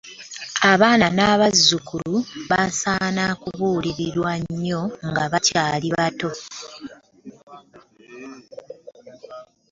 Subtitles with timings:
[0.71, 2.13] Abaana n'abazzukulu
[2.49, 6.29] beetaaga kubuulirira nnyo nga bakyali bato.